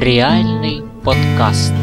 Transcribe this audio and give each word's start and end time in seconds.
Реальный 0.00 0.84
подкаст. 1.02 1.74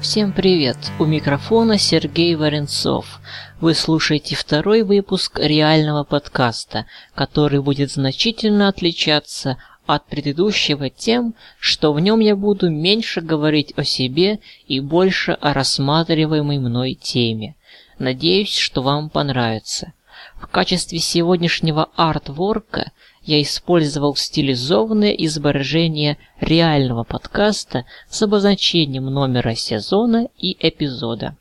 Всем 0.00 0.32
привет! 0.32 0.78
У 0.98 1.04
микрофона 1.04 1.76
Сергей 1.76 2.34
Варенцов. 2.34 3.20
Вы 3.60 3.74
слушаете 3.74 4.36
второй 4.36 4.84
выпуск 4.84 5.38
реального 5.38 6.04
подкаста, 6.04 6.86
который 7.14 7.60
будет 7.60 7.90
значительно 7.90 8.68
отличаться 8.68 9.58
от 9.86 10.06
предыдущего 10.06 10.90
тем, 10.90 11.34
что 11.58 11.92
в 11.92 12.00
нем 12.00 12.20
я 12.20 12.36
буду 12.36 12.70
меньше 12.70 13.20
говорить 13.20 13.72
о 13.76 13.84
себе 13.84 14.40
и 14.66 14.80
больше 14.80 15.32
о 15.32 15.52
рассматриваемой 15.52 16.58
мной 16.58 16.94
теме. 16.94 17.54
Надеюсь, 17.98 18.54
что 18.54 18.82
вам 18.82 19.08
понравится. 19.08 19.92
В 20.36 20.46
качестве 20.46 20.98
сегодняшнего 20.98 21.88
артворка 21.96 22.92
я 23.22 23.42
использовал 23.42 24.14
стилизованное 24.16 25.12
изображение 25.12 26.18
реального 26.40 27.04
подкаста 27.04 27.84
с 28.08 28.22
обозначением 28.22 29.06
номера 29.06 29.54
сезона 29.54 30.28
и 30.38 30.56
эпизода. 30.60 31.36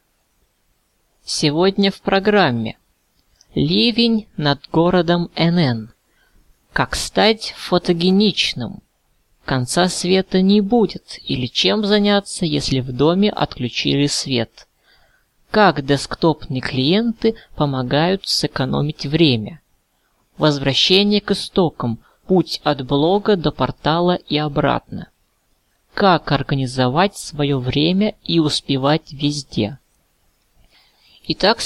Сегодня 1.24 1.92
в 1.92 2.02
программе 2.02 2.78
Ливень 3.56 4.28
над 4.36 4.60
городом 4.72 5.30
НН. 5.36 5.95
Как 6.76 6.98
стать 6.98 7.54
фотогеничным? 7.56 8.82
Конца 9.46 9.88
света 9.88 10.42
не 10.42 10.60
будет, 10.60 11.20
или 11.24 11.46
чем 11.46 11.86
заняться, 11.86 12.46
если 12.46 12.82
в 12.82 12.92
доме 12.92 13.32
отключили 13.32 14.08
свет? 14.08 14.68
Как 15.52 15.86
десктопные 15.86 16.60
клиенты 16.60 17.36
помогают 17.56 18.28
сэкономить 18.28 19.06
время? 19.06 19.62
Возвращение 20.38 21.22
к 21.22 21.32
истокам. 21.32 22.00
Путь 22.28 22.60
от 22.66 22.86
блога 22.86 23.38
до 23.38 23.54
портала 23.54 24.16
и 24.28 24.38
обратно. 24.38 25.08
Как 25.94 26.30
организовать 26.34 27.16
свое 27.16 27.58
время 27.58 28.16
и 28.26 28.40
успевать 28.40 29.14
везде. 29.14 29.80
Итак, 31.26 31.60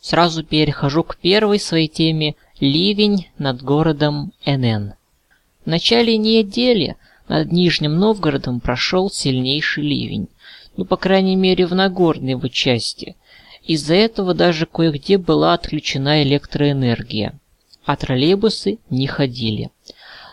сразу 0.00 0.44
перехожу 0.44 1.02
к 1.02 1.16
первой 1.16 1.58
своей 1.58 1.88
теме 1.88 2.36
«Ливень 2.62 3.28
над 3.38 3.62
городом 3.62 4.32
НН». 4.46 4.94
В 5.64 5.66
начале 5.66 6.16
недели 6.16 6.96
над 7.28 7.50
Нижним 7.50 7.98
Новгородом 7.98 8.60
прошел 8.60 9.10
сильнейший 9.10 9.82
ливень, 9.82 10.28
ну, 10.76 10.84
по 10.84 10.96
крайней 10.96 11.36
мере, 11.36 11.66
в 11.66 11.74
Нагорной 11.74 12.30
его 12.30 12.48
части. 12.48 13.16
Из-за 13.64 13.94
этого 13.94 14.32
даже 14.32 14.66
кое-где 14.66 15.18
была 15.18 15.54
отключена 15.54 16.22
электроэнергия 16.22 17.38
а 17.84 17.96
троллейбусы 17.96 18.78
не 18.90 19.06
ходили. 19.06 19.70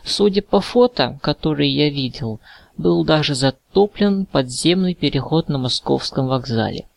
Судя 0.05 0.41
по 0.41 0.61
фото, 0.61 1.19
которые 1.21 1.71
я 1.71 1.89
видел, 1.89 2.39
был 2.77 3.03
даже 3.03 3.35
затоплен 3.35 4.25
подземный 4.25 4.95
переход 4.95 5.49
на 5.49 5.57
московском 5.57 6.27
вокзале. 6.27 6.87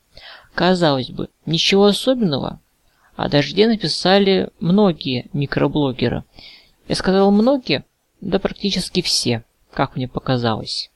Казалось 0.54 1.10
бы, 1.10 1.28
ничего 1.46 1.86
особенного. 1.86 2.60
О 3.16 3.28
дожде 3.28 3.66
написали 3.66 4.50
многие 4.60 5.26
микроблогеры. 5.32 6.24
Я 6.88 6.94
сказал 6.94 7.30
многие, 7.30 7.84
да 8.20 8.38
практически 8.38 9.02
все, 9.02 9.44
как 9.72 9.96
мне 9.96 10.08
показалось. 10.08 10.90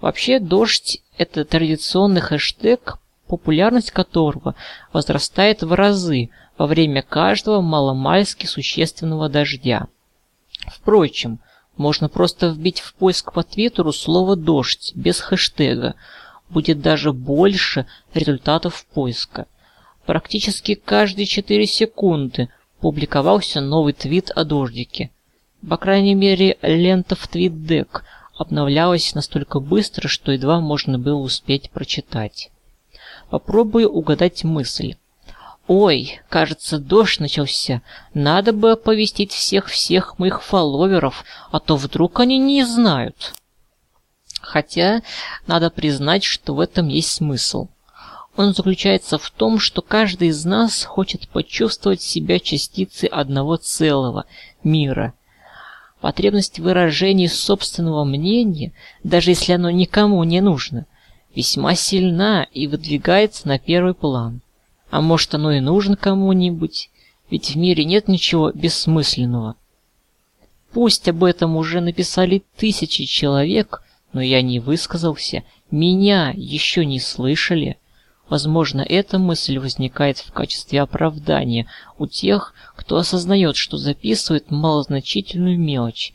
Вообще, 0.00 0.38
дождь– 0.40 1.02
это 1.18 1.44
традиционный 1.44 2.20
хэштег, 2.20 2.98
популярность 3.26 3.90
которого 3.90 4.54
возрастает 4.92 5.62
в 5.62 5.72
разы– 5.72 6.30
во 6.58 6.66
время 6.66 7.02
каждого 7.02 7.60
маломальски 7.60 8.46
существенного 8.46 9.28
дождя. 9.28 9.88
Впрочем, 10.68 11.40
можно 11.76 12.08
просто 12.08 12.48
вбить 12.48 12.80
в 12.80 12.94
поиск 12.94 13.32
по 13.32 13.42
твиттеру 13.42 13.92
слово 13.92 14.36
«дождь» 14.36 14.92
без 14.94 15.20
хэштега. 15.20 15.94
Будет 16.48 16.80
даже 16.80 17.12
больше 17.12 17.86
результатов 18.14 18.86
поиска. 18.94 19.46
Практически 20.06 20.76
каждые 20.76 21.26
4 21.26 21.66
секунды 21.66 22.48
публиковался 22.80 23.60
новый 23.60 23.92
твит 23.92 24.30
о 24.30 24.44
дождике. 24.44 25.10
По 25.68 25.76
крайней 25.76 26.14
мере, 26.14 26.58
лента 26.62 27.16
в 27.16 27.26
твитдек 27.26 28.04
обновлялась 28.38 29.14
настолько 29.14 29.58
быстро, 29.58 30.06
что 30.06 30.30
едва 30.30 30.60
можно 30.60 30.98
было 30.98 31.18
успеть 31.18 31.70
прочитать. 31.70 32.50
Попробую 33.30 33.90
угадать 33.90 34.44
мысль. 34.44 34.94
Ой, 35.66 36.20
кажется, 36.28 36.78
дождь 36.78 37.18
начался. 37.18 37.82
Надо 38.14 38.52
бы 38.52 38.70
оповестить 38.72 39.32
всех-всех 39.32 40.20
моих 40.20 40.44
фолловеров, 40.44 41.24
а 41.50 41.58
то 41.58 41.74
вдруг 41.74 42.20
они 42.20 42.38
не 42.38 42.64
знают. 42.64 43.34
Хотя, 44.40 45.02
надо 45.48 45.70
признать, 45.70 46.22
что 46.22 46.54
в 46.54 46.60
этом 46.60 46.86
есть 46.86 47.10
смысл. 47.10 47.66
Он 48.36 48.52
заключается 48.54 49.16
в 49.16 49.30
том, 49.30 49.58
что 49.58 49.80
каждый 49.80 50.28
из 50.28 50.44
нас 50.44 50.84
хочет 50.84 51.28
почувствовать 51.28 52.02
себя 52.02 52.38
частицей 52.38 53.08
одного 53.08 53.56
целого 53.56 54.26
мира. 54.62 55.14
Потребность 56.00 56.58
выражения 56.58 57.28
собственного 57.28 58.04
мнения, 58.04 58.72
даже 59.02 59.30
если 59.30 59.52
оно 59.52 59.70
никому 59.70 60.22
не 60.24 60.42
нужно, 60.42 60.86
весьма 61.34 61.74
сильна 61.74 62.46
и 62.52 62.66
выдвигается 62.66 63.48
на 63.48 63.58
первый 63.58 63.94
план. 63.94 64.42
А 64.90 65.00
может, 65.00 65.34
оно 65.34 65.52
и 65.52 65.60
нужно 65.60 65.96
кому-нибудь? 65.96 66.90
Ведь 67.30 67.50
в 67.50 67.56
мире 67.56 67.84
нет 67.84 68.06
ничего 68.06 68.52
бессмысленного. 68.52 69.56
Пусть 70.72 71.08
об 71.08 71.24
этом 71.24 71.56
уже 71.56 71.80
написали 71.80 72.44
тысячи 72.56 73.06
человек, 73.06 73.82
но 74.12 74.20
я 74.20 74.42
не 74.42 74.60
высказался, 74.60 75.42
меня 75.70 76.32
еще 76.36 76.84
не 76.84 77.00
слышали. 77.00 77.78
Возможно, 78.28 78.80
эта 78.80 79.18
мысль 79.18 79.58
возникает 79.58 80.18
в 80.18 80.32
качестве 80.32 80.80
оправдания 80.80 81.68
у 81.96 82.08
тех, 82.08 82.54
кто 82.74 82.96
осознает, 82.96 83.56
что 83.56 83.76
записывает 83.76 84.50
малозначительную 84.50 85.58
мелочь. 85.58 86.12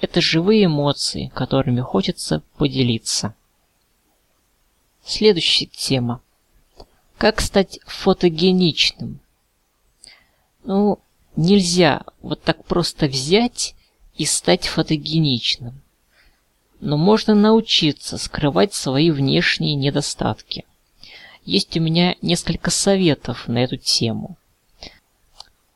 Это 0.00 0.20
живые 0.20 0.64
эмоции, 0.64 1.30
которыми 1.32 1.80
хочется 1.80 2.42
поделиться. 2.56 3.34
Следующая 5.04 5.66
тема. 5.66 6.20
Как 7.18 7.40
стать 7.40 7.78
фотогеничным? 7.86 9.20
Ну, 10.64 10.98
нельзя 11.36 12.02
вот 12.20 12.42
так 12.42 12.64
просто 12.64 13.06
взять 13.06 13.76
и 14.16 14.24
стать 14.24 14.66
фотогеничным. 14.66 15.80
Но 16.80 16.96
можно 16.96 17.34
научиться 17.34 18.18
скрывать 18.18 18.74
свои 18.74 19.12
внешние 19.12 19.76
недостатки. 19.76 20.64
Есть 21.44 21.76
у 21.76 21.80
меня 21.80 22.16
несколько 22.22 22.70
советов 22.70 23.48
на 23.48 23.58
эту 23.58 23.76
тему. 23.76 24.36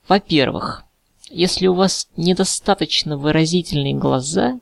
Во-первых, 0.08 0.84
если 1.30 1.66
у 1.66 1.74
вас 1.74 2.08
недостаточно 2.16 3.16
выразительные 3.16 3.94
глаза, 3.94 4.58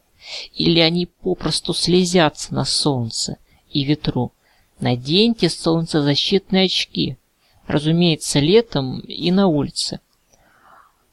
или 0.54 0.80
они 0.80 1.06
попросту 1.06 1.72
слезятся 1.72 2.52
на 2.52 2.64
солнце 2.64 3.36
и 3.70 3.84
ветру, 3.84 4.32
Наденьте 4.78 5.48
солнцезащитные 5.48 6.66
очки. 6.66 7.16
Разумеется, 7.66 8.40
летом 8.40 9.00
и 9.00 9.30
на 9.30 9.46
улице. 9.46 10.00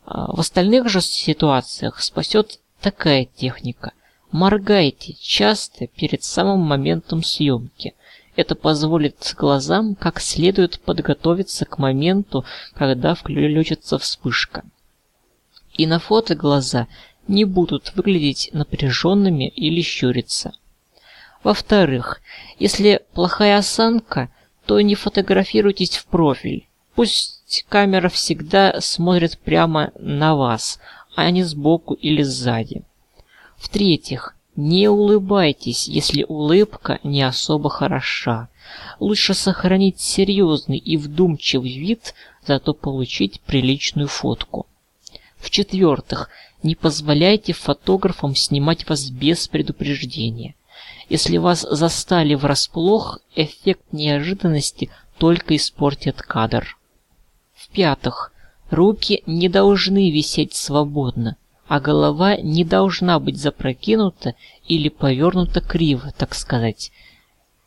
А 0.05 0.33
в 0.33 0.39
остальных 0.39 0.89
же 0.89 1.01
ситуациях 1.01 2.01
спасет 2.01 2.59
такая 2.81 3.25
техника. 3.25 3.93
Моргайте 4.31 5.13
часто 5.13 5.87
перед 5.87 6.23
самым 6.23 6.59
моментом 6.59 7.23
съемки. 7.23 7.93
Это 8.35 8.55
позволит 8.55 9.35
глазам 9.37 9.96
как 9.96 10.19
следует 10.19 10.79
подготовиться 10.79 11.66
к 11.66 11.78
моменту, 11.78 12.46
когда 12.75 13.13
включится 13.13 13.97
вспышка. 13.99 14.63
И 15.73 15.85
на 15.85 15.99
фото 15.99 16.35
глаза 16.35 16.87
не 17.28 17.46
будут 17.46 17.93
выглядеть 17.96 18.49
напряженными 18.53 19.47
или 19.49 19.81
щуриться. 19.81 20.53
Во-вторых, 21.43 22.22
если 22.58 23.02
плохая 23.13 23.58
осанка, 23.58 24.31
то 24.66 24.79
не 24.81 24.96
фотографируйтесь 24.96 25.97
в 25.97 26.05
профиль. 26.05 26.67
Пусть 26.96 27.66
камера 27.69 28.09
всегда 28.09 28.79
смотрит 28.79 29.37
прямо 29.40 29.91
на 29.99 30.35
вас, 30.35 30.79
а 31.16 31.29
не 31.31 31.43
сбоку 31.43 31.96
или 31.96 32.23
сзади. 32.23 32.84
В-третьих, 33.58 34.35
не 34.55 34.88
улыбайтесь, 34.88 35.88
если 35.88 36.26
улыбка 36.28 37.00
не 37.03 37.23
особо 37.23 37.70
хороша. 37.70 38.50
Лучше 39.00 39.34
сохранить 39.34 40.00
серьезный 40.00 40.78
и 40.78 40.97
вдумчивый 40.97 41.78
вид, 41.78 42.14
зато 42.46 42.73
получить 42.73 43.41
приличную 43.41 44.08
фотку. 44.08 44.67
В-четвертых, 45.38 46.29
не 46.61 46.76
позволяйте 46.76 47.53
фотографам 47.53 48.35
снимать 48.35 48.88
вас 48.88 49.09
без 49.09 49.47
предупреждения. 49.47 50.56
Если 51.09 51.38
вас 51.38 51.61
застали 51.70 52.35
врасплох, 52.35 53.20
эффект 53.35 53.84
неожиданности 53.91 54.90
только 55.17 55.56
испортит 55.56 56.22
кадр. 56.22 56.78
В-пятых, 57.53 58.32
руки 58.70 59.23
не 59.26 59.49
должны 59.49 60.11
висеть 60.11 60.53
свободно, 60.53 61.35
а 61.73 61.79
голова 61.79 62.37
не 62.37 62.64
должна 62.64 63.20
быть 63.20 63.41
запрокинута 63.41 64.35
или 64.67 64.90
повернута 64.90 65.59
криво, 65.59 66.14
так 66.16 66.35
сказать. 66.35 66.91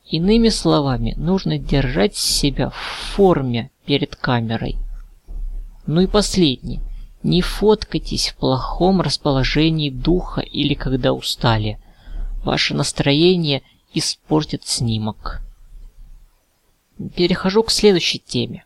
Иными 0.08 0.48
словами, 0.48 1.14
нужно 1.16 1.58
держать 1.58 2.14
себя 2.14 2.70
в 2.70 2.76
форме 2.76 3.72
перед 3.84 4.14
камерой. 4.14 4.76
Ну 5.88 6.02
и 6.02 6.06
последнее. 6.06 6.82
Не 7.24 7.42
фоткайтесь 7.42 8.28
в 8.28 8.36
плохом 8.36 9.00
расположении 9.00 9.90
духа 9.90 10.40
или 10.40 10.74
когда 10.74 11.12
устали. 11.12 11.80
Ваше 12.44 12.74
настроение 12.74 13.62
испортит 13.92 14.64
снимок. 14.68 15.40
Перехожу 17.16 17.64
к 17.64 17.72
следующей 17.72 18.20
теме. 18.20 18.65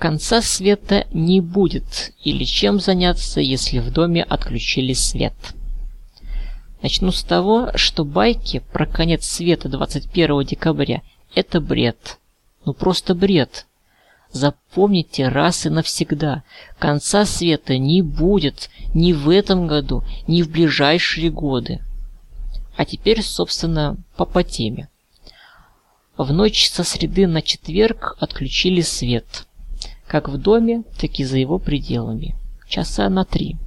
Конца 0.00 0.40
света 0.40 1.06
не 1.12 1.42
будет, 1.42 2.14
или 2.24 2.44
чем 2.44 2.80
заняться, 2.80 3.38
если 3.38 3.80
в 3.80 3.92
доме 3.92 4.22
отключили 4.22 4.94
свет. 4.94 5.34
Начну 6.80 7.12
с 7.12 7.22
того, 7.22 7.72
что 7.74 8.06
байки 8.06 8.62
про 8.72 8.86
конец 8.86 9.26
света 9.26 9.68
21 9.68 10.42
декабря– 10.46 11.02
это 11.34 11.60
бред. 11.60 12.18
Ну 12.64 12.72
просто 12.72 13.14
бред. 13.14 13.66
Запомните 14.32 15.28
раз 15.28 15.66
и 15.66 15.68
навсегда, 15.68 16.44
конца 16.78 17.26
света 17.26 17.76
не 17.76 18.00
будет 18.00 18.70
ни 18.94 19.12
в 19.12 19.28
этом 19.28 19.66
году, 19.66 20.02
ни 20.26 20.40
в 20.40 20.50
ближайшие 20.50 21.30
годы. 21.30 21.80
А 22.74 22.86
теперь, 22.86 23.22
собственно, 23.22 23.98
по 24.16 24.24
по 24.24 24.42
теме. 24.44 24.88
В 26.16 26.32
ночь 26.32 26.70
со 26.70 26.84
среды 26.84 27.26
на 27.26 27.42
четверг 27.42 28.16
отключили 28.18 28.80
свет. 28.80 29.46
Как 30.10 30.28
в 30.28 30.38
доме, 30.38 30.82
так 30.98 31.20
и 31.20 31.24
за 31.24 31.38
его 31.38 31.60
пределами. 31.60 32.34
Часа 32.68 33.08
на 33.08 33.24
три. 33.24 33.58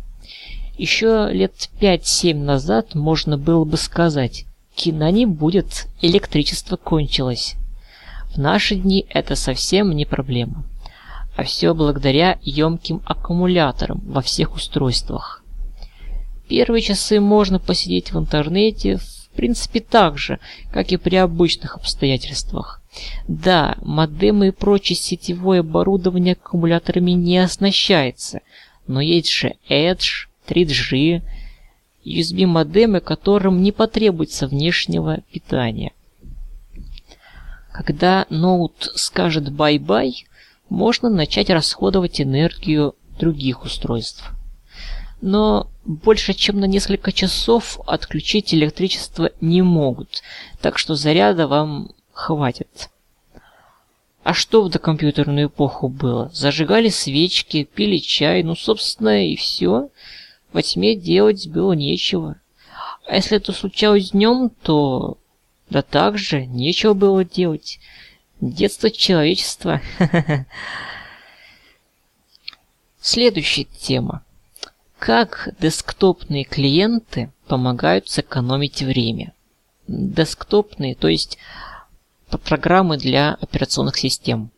Еще 0.77 1.29
лет 1.31 1.69
пять-семь 1.79 2.43
назад 2.43 2.95
можно 2.95 3.37
было 3.37 3.63
бы 3.63 3.77
сказать, 3.77 4.43
кино 4.75 5.07
не 5.07 5.25
будет, 5.25 5.87
электричество 6.01 6.75
кончилось. 6.75 7.55
В 8.35 8.39
наши 8.39 8.75
дни 8.75 9.05
это 9.07 9.37
совсем 9.37 9.95
не 9.95 10.03
проблема. 10.03 10.65
А 11.37 11.43
все 11.43 11.73
благодаря 11.73 12.37
емким 12.41 13.01
аккумуляторам 13.05 14.01
во 14.05 14.21
всех 14.21 14.53
устройствах. 14.53 15.45
Первые 16.49 16.81
часы 16.81 17.21
можно 17.21 17.57
посидеть 17.57 18.11
в 18.11 18.19
интернете, 18.19 18.97
в 18.97 19.22
принципе 19.33 19.79
так 19.79 20.17
же, 20.17 20.39
как 20.71 20.91
и 20.91 20.97
при 20.97 21.15
обычных 21.15 21.75
обстоятельствах. 21.75 22.81
Да, 23.27 23.77
модемы 23.81 24.49
и 24.49 24.51
прочее 24.51 24.95
сетевое 24.95 25.61
оборудование 25.61 26.33
аккумуляторами 26.33 27.11
не 27.11 27.39
оснащается, 27.39 28.41
но 28.87 29.01
есть 29.01 29.29
же 29.29 29.53
Edge, 29.69 30.27
3G, 30.47 31.21
USB 32.05 32.45
модемы, 32.45 32.99
которым 32.99 33.61
не 33.61 33.71
потребуется 33.71 34.47
внешнего 34.47 35.19
питания. 35.31 35.91
Когда 37.71 38.27
ноут 38.29 38.91
скажет 38.95 39.51
bye-bye, 39.51 40.25
можно 40.69 41.09
начать 41.09 41.49
расходовать 41.49 42.21
энергию 42.21 42.95
других 43.19 43.63
устройств. 43.63 44.31
Но 45.25 45.67
больше 45.85 46.33
чем 46.33 46.59
на 46.59 46.65
несколько 46.65 47.13
часов 47.13 47.79
отключить 47.87 48.53
электричество 48.53 49.31
не 49.39 49.61
могут, 49.61 50.21
так 50.59 50.77
что 50.77 50.95
заряда 50.95 51.47
вам 51.47 51.91
хватит. 52.11 52.89
А 54.23 54.33
что 54.33 54.61
в 54.61 54.69
докомпьютерную 54.69 55.47
эпоху 55.47 55.87
было? 55.87 56.29
Зажигали 56.33 56.89
свечки, 56.89 57.63
пили 57.63 57.99
чай, 57.99 58.43
ну, 58.43 58.53
собственно, 58.53 59.25
и 59.25 59.37
все. 59.37 59.91
Во 60.51 60.61
тьме 60.61 60.93
делать 60.93 61.47
было 61.47 61.71
нечего. 61.71 62.35
А 63.07 63.15
если 63.15 63.37
это 63.37 63.53
случалось 63.53 64.11
днем, 64.11 64.51
то 64.61 65.17
да 65.69 65.83
так 65.83 66.17
же, 66.17 66.45
нечего 66.45 66.93
было 66.93 67.23
делать. 67.23 67.79
Детство 68.41 68.91
человечества. 68.91 69.79
Следующая 72.99 73.63
тема. 73.63 74.25
Как 75.05 75.49
десктопные 75.59 76.45
клиенты 76.45 77.29
помогают 77.47 78.07
сэкономить 78.07 78.81
время? 78.81 79.33
Десктопные, 79.85 80.95
то 80.95 81.09
есть 81.09 81.37
программы 82.45 82.95
для 82.95 83.33
операционных 83.33 83.97
систем. 83.97 84.49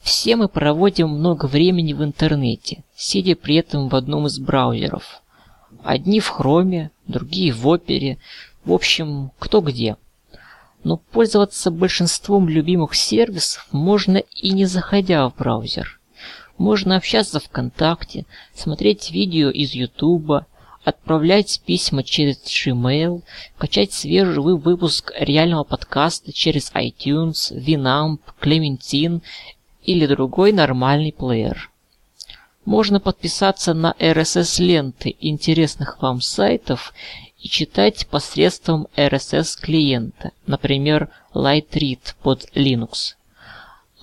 Все 0.00 0.36
мы 0.36 0.46
проводим 0.46 1.08
много 1.08 1.46
времени 1.46 1.92
в 1.92 2.04
интернете, 2.04 2.84
сидя 2.94 3.34
при 3.34 3.56
этом 3.56 3.88
в 3.88 3.96
одном 3.96 4.28
из 4.28 4.38
браузеров. 4.38 5.22
Одни 5.82 6.20
в 6.20 6.28
Хроме, 6.28 6.92
другие 7.08 7.52
в 7.52 7.66
Опере, 7.66 8.18
в 8.64 8.72
общем, 8.72 9.32
кто 9.40 9.60
где. 9.60 9.96
Но 10.84 10.98
пользоваться 10.98 11.72
большинством 11.72 12.48
любимых 12.48 12.94
сервисов 12.94 13.66
можно 13.72 14.18
и 14.18 14.50
не 14.50 14.66
заходя 14.66 15.28
в 15.28 15.34
браузер. 15.34 15.98
Можно 16.58 16.96
общаться 16.96 17.40
ВКонтакте, 17.40 18.26
смотреть 18.54 19.10
видео 19.10 19.50
из 19.50 19.72
Ютуба, 19.72 20.46
отправлять 20.84 21.60
письма 21.64 22.04
через 22.04 22.38
Gmail, 22.44 23.22
качать 23.58 23.92
свежий 23.92 24.42
выпуск 24.42 25.12
реального 25.18 25.64
подкаста 25.64 26.32
через 26.32 26.70
iTunes, 26.72 27.52
Winamp, 27.52 28.20
Clementine 28.40 29.22
или 29.82 30.06
другой 30.06 30.52
нормальный 30.52 31.12
плеер. 31.12 31.70
Можно 32.64 33.00
подписаться 33.00 33.74
на 33.74 33.94
RSS-ленты 33.98 35.16
интересных 35.20 36.00
вам 36.00 36.20
сайтов 36.20 36.94
и 37.38 37.48
читать 37.48 38.06
посредством 38.06 38.86
RSS-клиента, 38.96 40.30
например, 40.46 41.10
Lightread 41.34 42.14
под 42.22 42.48
Linux. 42.54 43.16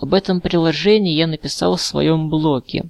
Об 0.02 0.16
этом 0.16 0.42
приложении 0.42 1.14
я 1.14 1.28
написал 1.28 1.76
в 1.76 1.82
своем 1.82 2.28
блоге 2.28 2.86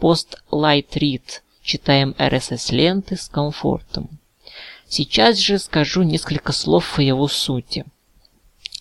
пост 0.00 0.42
Lightread 0.50 1.22
читаем 1.62 2.16
RSS-ленты 2.18 3.16
с 3.16 3.28
комфортом. 3.28 4.18
Сейчас 4.88 5.38
же 5.38 5.60
скажу 5.60 6.02
несколько 6.02 6.50
слов 6.52 6.98
о 6.98 7.02
его 7.02 7.28
сути. 7.28 7.84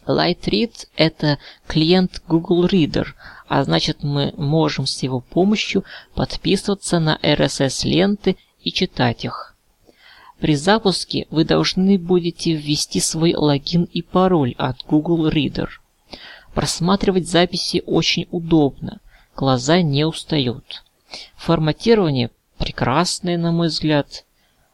Lightread– 0.08 0.88
это 0.96 1.38
клиент 1.68 2.24
Google 2.28 2.66
Reader, 2.66 3.10
а 3.48 3.64
значит 3.64 4.02
мы 4.02 4.34
можем 4.38 4.88
с 4.88 5.04
его 5.04 5.20
помощью 5.20 5.84
подписываться 6.16 7.00
на 7.00 7.20
RSS-ленты 7.22 8.38
и 8.64 8.72
читать 8.72 9.24
их. 9.24 9.56
При 10.40 10.56
запуске 10.56 11.28
вы 11.30 11.46
должны 11.46 12.00
будете 12.00 12.54
ввести 12.54 13.00
свой 13.00 13.36
логин 13.36 13.84
и 13.84 14.02
пароль 14.02 14.56
от 14.58 14.84
Google 14.88 15.30
Reader. 15.30 15.68
Просматривать 16.58 17.30
записи 17.30 17.84
очень 17.86 18.28
удобно, 18.32 19.00
глаза 19.36 19.84
не 19.84 20.06
устают. 20.06 20.84
Форматирование 21.36 22.32
прекрасное, 22.58 23.38
на 23.38 23.52
мой 23.52 23.68
взгляд. 23.68 24.26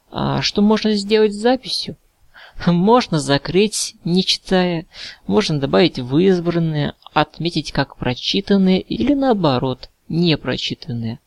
А 0.09 0.41
что 0.41 0.61
можно 0.61 0.93
сделать 0.93 1.33
с 1.33 1.41
записью? 1.41 1.97
Можно 2.65 3.19
закрыть, 3.19 3.95
не 4.05 4.23
читая, 4.23 4.85
можно 5.27 5.59
добавить 5.59 5.99
в 5.99 6.17
избранные, 6.19 6.93
отметить 7.11 7.73
как 7.73 7.97
прочитанные 7.97 8.79
или 8.79 9.13
наоборот, 9.13 9.89
не 10.07 10.37
прочитанные. 10.37 11.19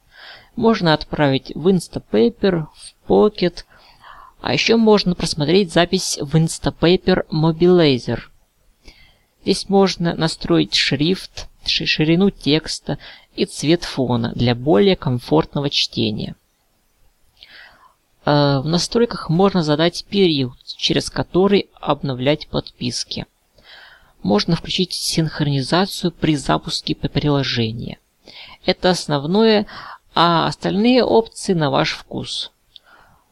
Можно 0.54 0.94
отправить 0.94 1.52
в 1.54 1.68
Instapaper, 1.68 2.68
в 2.72 3.10
Pocket, 3.10 3.66
а 4.40 4.54
еще 4.54 4.76
можно 4.76 5.14
просмотреть 5.14 5.70
запись 5.70 6.18
в 6.18 6.34
Instapaper 6.34 7.26
Mobilizer. 7.28 8.20
Здесь 9.46 9.68
можно 9.68 10.12
настроить 10.16 10.74
шрифт, 10.74 11.46
ширину 11.64 12.30
текста 12.30 12.98
и 13.36 13.44
цвет 13.44 13.84
фона 13.84 14.32
для 14.34 14.56
более 14.56 14.96
комфортного 14.96 15.70
чтения. 15.70 16.34
Э, 18.24 18.58
в 18.58 18.66
настройках 18.66 19.30
можно 19.30 19.62
задать 19.62 20.04
период, 20.06 20.58
через 20.64 21.10
который 21.10 21.70
обновлять 21.80 22.48
подписки. 22.48 23.26
Можно 24.20 24.56
включить 24.56 24.94
синхронизацию 24.94 26.10
при 26.10 26.34
запуске 26.34 26.96
приложения. 26.96 28.00
Это 28.64 28.90
основное, 28.90 29.66
а 30.12 30.48
остальные 30.48 31.04
опции 31.04 31.52
на 31.52 31.70
ваш 31.70 31.92
вкус. 31.92 32.50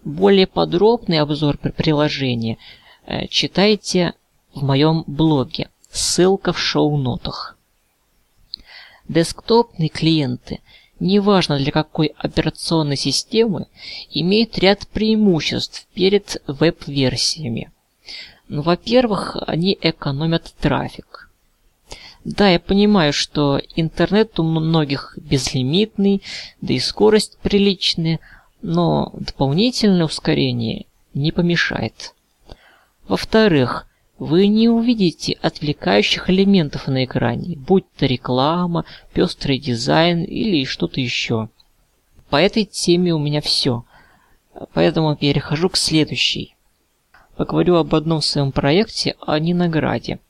Более 0.05 0.47
подробный 0.47 1.19
обзор 1.19 1.59
приложения 1.59 2.57
э, 3.05 3.27
читайте 3.27 4.15
в 4.55 4.63
моем 4.63 5.03
блоге. 5.09 5.71
Ссылка 5.95 6.53
в 6.53 6.59
шоу-нотах. 6.59 7.57
Десктопные 9.07 9.89
клиенты, 9.89 10.59
неважно 10.99 11.57
для 11.57 11.71
какой 11.71 12.09
операционной 12.19 12.97
системы, 12.97 13.69
имеют 14.11 14.59
ряд 14.59 14.89
преимуществ 14.89 15.87
перед 15.95 16.43
веб-версиями. 16.49 17.71
Ну, 18.49 18.63
во-первых, 18.63 19.37
они 19.47 19.79
экономят 19.81 20.53
трафик. 20.59 21.31
Да, 22.25 22.49
я 22.49 22.59
понимаю, 22.59 23.13
что 23.13 23.61
интернет 23.77 24.41
у 24.41 24.43
многих 24.43 25.17
безлимитный, 25.17 26.23
да 26.61 26.75
и 26.75 26.81
скорость 26.81 27.39
приличная, 27.39 28.19
но 28.63 29.13
дополнительное 29.15 30.07
ускорение 30.07 30.87
не 31.15 31.31
помешает. 31.31 32.15
Во-вторых, 33.07 33.87
вы 34.25 34.47
не 34.47 34.69
увидите 34.69 35.39
отвлекающих 35.43 36.31
элементов 36.31 36.89
на 36.89 37.05
экране, 37.05 37.57
будь 37.57 37.85
то 37.97 38.07
реклама, 38.07 38.87
пестрый 39.13 39.59
дизайн 39.59 40.25
или 40.25 40.65
что-то 40.65 41.01
еще. 41.01 41.51
По 42.31 42.37
этой 42.37 42.65
теме 42.65 43.13
у 43.13 43.19
меня 43.19 43.43
все. 43.43 43.85
Поэтому 44.73 45.15
перехожу 45.15 45.69
к 45.69 45.77
следующей. 45.77 46.55
Поговорю 47.37 47.77
об 47.77 47.95
одном 47.95 48.23
своем 48.23 48.51
проекте 48.51 49.15
о 49.21 49.39
Нинограде. 49.39 50.21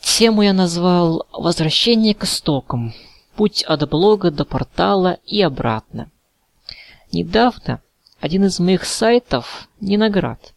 Тему 0.00 0.42
я 0.42 0.52
назвал 0.52 1.26
«Возвращение 1.32 2.14
к 2.14 2.24
истокам. 2.24 2.94
Путь 3.36 3.62
от 3.62 3.88
блога 3.90 4.30
до 4.30 4.44
портала 4.44 5.18
и 5.26 5.42
обратно». 5.42 6.10
Недавно 7.12 7.82
один 8.20 8.46
из 8.46 8.58
моих 8.58 8.84
сайтов, 8.84 9.68
Ниноград, 9.80 10.54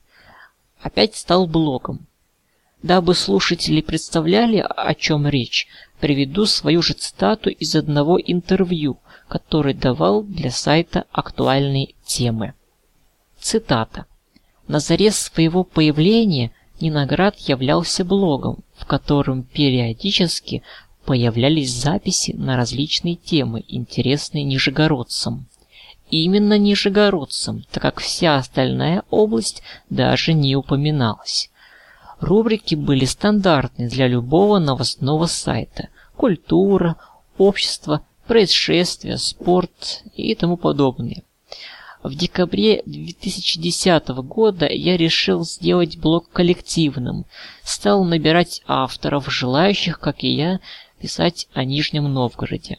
опять 0.82 1.16
стал 1.16 1.48
блогом. 1.48 2.08
Дабы 2.84 3.14
слушатели 3.14 3.82
представляли, 3.82 4.58
о 4.58 4.94
чем 4.96 5.28
речь, 5.28 5.68
приведу 6.00 6.46
свою 6.46 6.82
же 6.82 6.94
цитату 6.94 7.50
из 7.50 7.76
одного 7.76 8.20
интервью, 8.20 8.98
который 9.28 9.76
давал 9.76 10.24
для 10.24 10.50
сайта 10.50 11.06
актуальной 11.12 11.96
темы. 12.06 12.54
Цитата. 13.40 14.06
«На 14.68 14.80
заре 14.80 15.12
своего 15.12 15.64
появления 15.64 16.52
Ниноград 16.82 17.38
являлся 17.38 18.04
блогом, 18.04 18.64
в 18.76 18.86
котором 18.86 19.44
периодически 19.44 20.64
появлялись 21.06 21.72
записи 21.72 22.32
на 22.32 22.58
различные 22.58 23.16
темы, 23.16 23.64
интересные 23.68 24.44
нижегородцам. 24.44 25.48
Именно 26.10 26.58
нижегородцам, 26.58 27.64
так 27.72 27.84
как 27.84 28.00
вся 28.00 28.38
остальная 28.38 29.04
область 29.12 29.62
даже 29.90 30.34
не 30.34 30.56
упоминалась. 30.56 31.51
Рубрики 32.22 32.76
были 32.76 33.06
стандартны 33.06 33.90
для 33.90 34.08
любого 34.08 34.60
новостного 34.60 35.26
сайта. 35.26 35.90
Культура, 36.16 36.98
общество, 37.40 38.06
происшествия, 38.28 39.18
спорт 39.18 40.04
и 40.16 40.36
тому 40.36 40.56
подобное. 40.56 41.24
В 42.04 42.14
декабре 42.16 42.84
2010 42.86 44.08
года 44.10 44.68
я 44.68 44.98
решил 44.98 45.44
сделать 45.44 45.98
блог 45.98 46.30
коллективным. 46.30 47.26
Стал 47.64 48.04
набирать 48.04 48.62
авторов, 48.68 49.32
желающих, 49.32 50.00
как 50.00 50.24
и 50.24 50.30
я, 50.30 50.60
писать 51.00 51.48
о 51.54 51.64
Нижнем 51.64 52.12
Новгороде. 52.14 52.78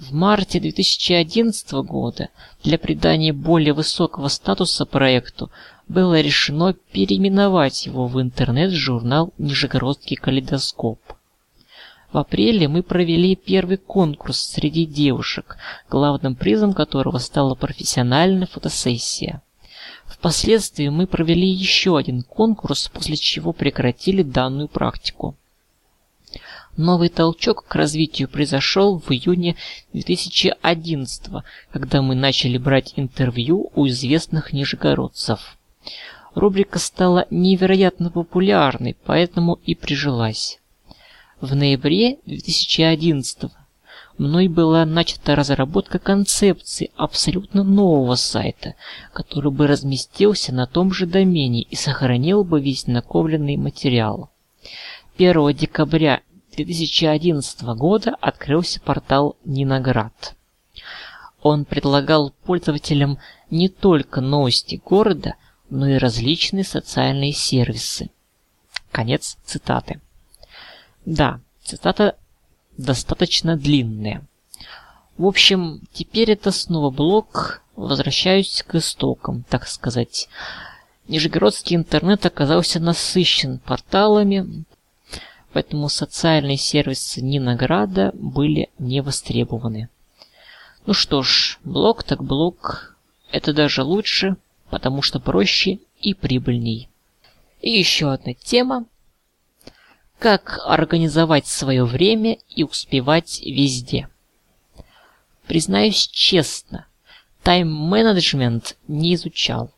В 0.00 0.14
марте 0.14 0.60
2011 0.60 1.72
года 1.72 2.30
для 2.64 2.78
придания 2.78 3.34
более 3.34 3.74
высокого 3.74 4.28
статуса 4.28 4.86
проекту 4.86 5.50
было 5.88 6.18
решено 6.22 6.72
переименовать 6.72 7.84
его 7.84 8.06
в 8.06 8.18
интернет-журнал 8.18 9.34
«Нижегородский 9.36 10.16
калейдоскоп». 10.16 10.98
В 12.12 12.16
апреле 12.16 12.66
мы 12.66 12.82
провели 12.82 13.36
первый 13.36 13.76
конкурс 13.76 14.38
среди 14.38 14.86
девушек, 14.86 15.58
главным 15.90 16.34
призом 16.34 16.72
которого 16.72 17.18
стала 17.18 17.54
профессиональная 17.54 18.46
фотосессия. 18.46 19.42
Впоследствии 20.06 20.88
мы 20.88 21.06
провели 21.06 21.46
еще 21.46 21.98
один 21.98 22.22
конкурс, 22.22 22.88
после 22.88 23.16
чего 23.16 23.52
прекратили 23.52 24.22
данную 24.22 24.68
практику. 24.68 25.36
Новый 26.76 27.08
толчок 27.08 27.64
к 27.66 27.74
развитию 27.74 28.28
произошел 28.28 28.98
в 28.98 29.10
июне 29.10 29.56
2011, 29.92 31.42
когда 31.72 32.00
мы 32.00 32.14
начали 32.14 32.58
брать 32.58 32.94
интервью 32.96 33.70
у 33.74 33.86
известных 33.88 34.52
нижегородцев. 34.52 35.58
Рубрика 36.34 36.78
стала 36.78 37.26
невероятно 37.30 38.10
популярной, 38.10 38.96
поэтому 39.04 39.58
и 39.64 39.74
прижилась. 39.74 40.60
В 41.40 41.54
ноябре 41.54 42.18
2011 42.26 43.50
мной 44.16 44.48
была 44.48 44.84
начата 44.84 45.34
разработка 45.34 45.98
концепции 45.98 46.90
абсолютно 46.96 47.64
нового 47.64 48.14
сайта, 48.14 48.74
который 49.12 49.50
бы 49.50 49.66
разместился 49.66 50.54
на 50.54 50.66
том 50.66 50.92
же 50.92 51.06
домене 51.06 51.62
и 51.62 51.74
сохранил 51.74 52.44
бы 52.44 52.60
весь 52.60 52.86
накопленный 52.86 53.56
материал. 53.56 54.30
1 55.16 55.54
декабря 55.54 56.20
2011 56.64 57.62
года 57.76 58.16
открылся 58.20 58.80
портал 58.80 59.36
Ниноград. 59.44 60.34
Он 61.42 61.64
предлагал 61.64 62.32
пользователям 62.44 63.18
не 63.50 63.68
только 63.68 64.20
новости 64.20 64.80
города, 64.84 65.34
но 65.70 65.88
и 65.88 65.98
различные 65.98 66.64
социальные 66.64 67.32
сервисы. 67.32 68.10
Конец 68.90 69.38
цитаты. 69.44 70.00
Да, 71.06 71.40
цитата 71.62 72.16
достаточно 72.76 73.56
длинная. 73.56 74.22
В 75.16 75.26
общем, 75.26 75.82
теперь 75.92 76.30
это 76.32 76.50
снова 76.50 76.90
блог, 76.90 77.62
возвращаюсь 77.76 78.64
к 78.66 78.74
истокам, 78.76 79.44
так 79.48 79.66
сказать. 79.68 80.28
Нижегородский 81.08 81.76
интернет 81.76 82.24
оказался 82.24 82.80
насыщен 82.80 83.58
порталами, 83.58 84.64
поэтому 85.52 85.88
социальные 85.88 86.56
сервисы 86.56 87.20
Нинограда 87.22 88.12
были 88.14 88.70
не 88.78 89.00
востребованы. 89.00 89.88
Ну 90.86 90.94
что 90.94 91.22
ж, 91.22 91.58
блог 91.64 92.02
так 92.02 92.22
блог, 92.22 92.96
это 93.30 93.52
даже 93.52 93.82
лучше, 93.82 94.36
потому 94.70 95.02
что 95.02 95.20
проще 95.20 95.78
и 96.00 96.14
прибыльней. 96.14 96.88
И 97.60 97.70
еще 97.70 98.12
одна 98.12 98.34
тема. 98.34 98.86
Как 100.18 100.60
организовать 100.64 101.46
свое 101.46 101.84
время 101.84 102.38
и 102.48 102.62
успевать 102.62 103.40
везде. 103.40 104.08
Признаюсь 105.46 106.06
честно, 106.06 106.86
тайм-менеджмент 107.42 108.76
не 108.86 109.14
изучал. 109.14 109.70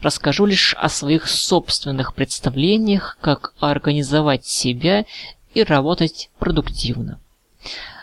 Расскажу 0.00 0.46
лишь 0.46 0.74
о 0.74 0.88
своих 0.88 1.28
собственных 1.28 2.14
представлениях, 2.14 3.16
как 3.20 3.54
организовать 3.60 4.44
себя 4.44 5.04
и 5.54 5.62
работать 5.62 6.30
продуктивно. 6.38 7.20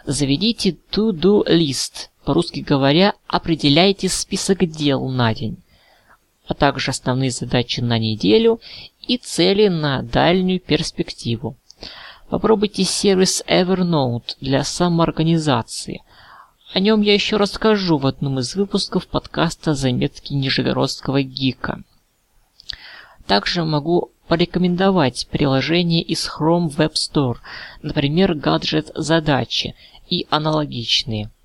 Заведите 0.06 0.78
to-do 0.92 1.46
list, 1.46 2.10
по-русски 2.26 2.62
говоря, 2.62 3.14
определяйте 3.28 4.10
список 4.10 4.66
дел 4.66 5.08
на 5.08 5.34
день 5.34 5.58
а 6.52 6.54
также 6.54 6.92
основные 6.92 7.32
задачи 7.32 7.80
на 7.80 7.98
неделю 7.98 8.60
и 9.08 9.16
цели 9.16 9.70
на 9.70 10.02
дальнюю 10.02 10.60
перспективу. 10.60 11.56
Попробуйте 12.30 12.84
сервис 12.84 13.42
Evernote 13.48 14.36
для 14.42 14.66
самоорганизации. 14.66 16.04
О 16.74 16.80
нем 16.80 17.02
я 17.02 17.14
еще 17.14 17.38
расскажу 17.38 17.98
в 17.98 18.08
одном 18.08 18.40
из 18.40 18.56
выпусков 18.56 19.08
подкаста 19.08 19.74
«Заметки 19.74 20.34
Нижегородского 20.34 21.22
гика». 21.22 21.84
Также 23.28 23.66
могу 23.66 24.12
порекомендовать 24.28 25.28
приложение 25.30 26.02
из 26.02 26.28
Chrome 26.28 26.70
Web 26.70 26.94
Store, 26.94 27.38
например, 27.82 28.36
гаджет 28.36 28.92
задачи 28.96 29.76
и 30.10 30.26
аналогичные– 30.30 31.30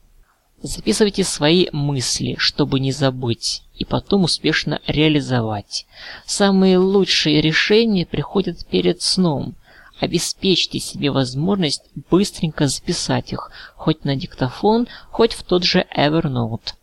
Записывайте 0.62 1.22
свои 1.22 1.66
мысли, 1.72 2.36
чтобы 2.38 2.80
не 2.80 2.90
забыть, 2.90 3.62
и 3.76 3.84
потом 3.84 4.24
успешно 4.24 4.80
реализовать. 4.86 5.86
Самые 6.24 6.78
лучшие 6.78 7.40
решения 7.42 8.06
приходят 8.06 8.66
перед 8.66 9.02
сном. 9.02 9.54
Обеспечьте 9.98 10.78
себе 10.78 11.10
возможность 11.10 11.84
быстренько 12.10 12.68
записать 12.68 13.32
их, 13.32 13.50
хоть 13.76 14.04
на 14.04 14.14
диктофон, 14.14 14.88
хоть 15.10 15.32
в 15.32 15.42
тот 15.42 15.64
же 15.64 15.86
Evernote. 15.96 16.74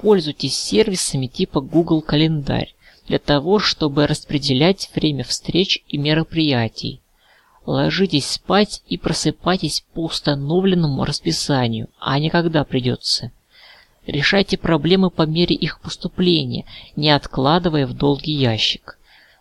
Пользуйтесь 0.00 0.58
сервисами 0.58 1.26
типа 1.26 1.60
Google 1.60 2.00
Календарь 2.00 2.74
для 3.06 3.18
того, 3.18 3.58
чтобы 3.58 4.06
распределять 4.06 4.90
время 4.94 5.24
встреч 5.24 5.82
и 5.88 5.98
мероприятий. 5.98 7.00
Ложитесь 7.66 8.30
спать 8.30 8.82
и 8.88 8.96
просыпайтесь 8.96 9.84
по 9.92 10.04
установленному 10.04 11.04
расписанию, 11.04 11.88
а 12.00 12.18
не 12.18 12.30
когда 12.30 12.64
придется. 12.64 13.30
Решайте 14.06 14.56
проблемы 14.56 15.10
по 15.10 15.26
мере 15.26 15.54
их 15.54 15.80
поступления, 15.80 16.64
не 16.96 17.10
откладывая 17.10 17.86
в 17.86 17.92
долгий 17.92 18.32
ящик. 18.32 18.98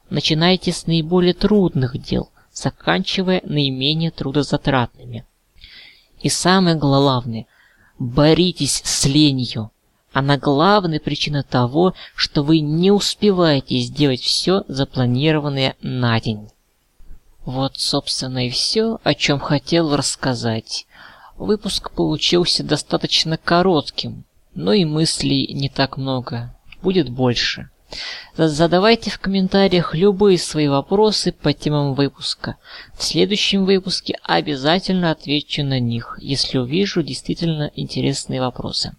Начинайте 0.10 0.74
с 0.74 0.88
наиболее 0.88 1.34
трудных 1.34 1.98
дел, 2.02 2.30
заканчивая 2.58 3.42
наименее 3.44 4.12
трудозатратными. 4.12 5.26
И 6.22 6.30
самое 6.30 6.76
главное, 6.76 7.46
боритесь 8.00 8.82
с 8.84 9.06
ленью. 9.06 9.72
Она 10.12 10.38
главная 10.38 11.00
причина 11.00 11.44
того, 11.44 11.94
что 12.16 12.42
вы 12.42 12.60
не 12.62 12.90
успеваете 12.90 13.78
сделать 13.80 14.22
все 14.22 14.64
запланированное 14.68 15.76
на 15.82 16.20
день. 16.20 16.50
Вот, 17.46 17.78
собственно, 17.78 18.48
и 18.48 18.50
все, 18.50 19.00
о 19.04 19.14
чем 19.14 19.40
хотел 19.40 19.96
рассказать. 19.96 20.88
Выпуск 21.38 21.92
получился 21.92 22.64
достаточно 22.64 23.38
коротким, 23.38 24.24
но 24.56 24.74
и 24.74 24.86
мыслей 24.86 25.54
не 25.54 25.70
так 25.70 25.98
много. 25.98 26.56
Будет 26.82 27.10
больше. 27.10 27.70
Задавайте 28.36 29.10
в 29.10 29.20
комментариях 29.20 29.96
любые 29.96 30.38
свои 30.38 30.68
вопросы 30.68 31.32
по 31.32 31.54
темам 31.54 31.96
выпуска. 31.96 32.58
В 32.96 33.04
следующем 33.04 33.66
выпуске 33.66 34.18
обязательно 34.22 35.10
отвечу 35.12 35.64
на 35.64 35.80
них, 35.80 36.20
если 36.22 36.60
увижу 36.60 37.02
действительно 37.02 37.72
интересные 37.76 38.42
вопросы. 38.42 38.92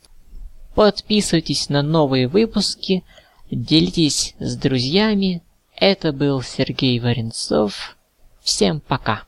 Подписывайтесь 0.75 1.68
на 1.68 1.83
новые 1.83 2.26
выпуски, 2.26 3.04
делитесь 3.50 4.35
с 4.40 4.57
друзьями. 4.57 5.42
Это 5.76 6.12
был 6.12 6.42
Сергей 6.42 6.99
Варенцов. 6.99 7.97
Всем 8.42 8.80
пока! 8.80 9.27